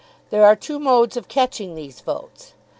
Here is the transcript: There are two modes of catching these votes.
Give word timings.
There 0.31 0.43
are 0.47 0.55
two 0.55 0.79
modes 0.79 1.15
of 1.15 1.27
catching 1.27 1.75
these 1.75 2.01
votes. 2.01 2.55